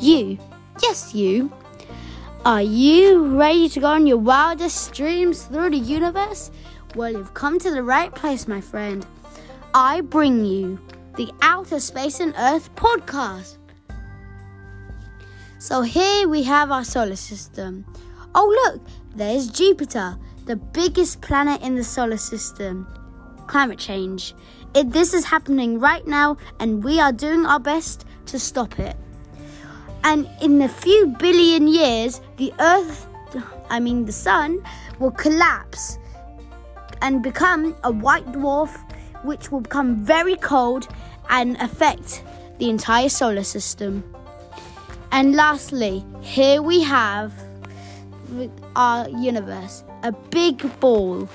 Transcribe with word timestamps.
You, 0.00 0.38
yes, 0.80 1.14
you. 1.14 1.52
Are 2.46 2.62
you 2.62 3.36
ready 3.36 3.68
to 3.68 3.80
go 3.80 3.88
on 3.88 4.06
your 4.06 4.16
wildest 4.16 4.94
dreams 4.94 5.42
through 5.42 5.70
the 5.70 5.76
universe? 5.76 6.50
Well, 6.94 7.12
you've 7.12 7.34
come 7.34 7.58
to 7.58 7.70
the 7.70 7.82
right 7.82 8.14
place, 8.14 8.48
my 8.48 8.62
friend. 8.62 9.04
I 9.74 10.00
bring 10.00 10.46
you 10.46 10.80
the 11.16 11.30
Outer 11.42 11.80
Space 11.80 12.18
and 12.18 12.34
Earth 12.38 12.74
podcast. 12.76 13.58
So 15.58 15.82
here 15.82 16.26
we 16.26 16.44
have 16.44 16.70
our 16.70 16.84
solar 16.84 17.16
system. 17.16 17.84
Oh, 18.34 18.48
look, 18.64 18.80
there's 19.14 19.48
Jupiter, 19.48 20.16
the 20.46 20.56
biggest 20.56 21.20
planet 21.20 21.60
in 21.60 21.74
the 21.74 21.84
solar 21.84 22.16
system. 22.16 22.88
Climate 23.48 23.78
change. 23.78 24.34
It, 24.74 24.92
this 24.92 25.12
is 25.12 25.26
happening 25.26 25.78
right 25.78 26.06
now, 26.06 26.38
and 26.58 26.82
we 26.82 26.98
are 27.00 27.12
doing 27.12 27.44
our 27.44 27.60
best 27.60 28.06
to 28.26 28.38
stop 28.38 28.78
it. 28.78 28.96
And 30.04 30.28
in 30.40 30.62
a 30.62 30.68
few 30.68 31.06
billion 31.18 31.68
years, 31.68 32.20
the 32.36 32.52
Earth, 32.58 33.06
I 33.68 33.80
mean 33.80 34.04
the 34.04 34.12
Sun, 34.12 34.62
will 34.98 35.10
collapse 35.10 35.98
and 37.02 37.22
become 37.22 37.76
a 37.84 37.90
white 37.90 38.26
dwarf, 38.32 38.70
which 39.24 39.50
will 39.50 39.60
become 39.60 39.96
very 39.96 40.36
cold 40.36 40.88
and 41.28 41.56
affect 41.60 42.22
the 42.58 42.68
entire 42.68 43.08
solar 43.08 43.44
system. 43.44 44.04
And 45.12 45.34
lastly, 45.34 46.04
here 46.20 46.62
we 46.62 46.82
have 46.82 47.32
our 48.76 49.08
universe 49.08 49.82
a 50.02 50.12
big 50.12 50.80
ball 50.80 51.28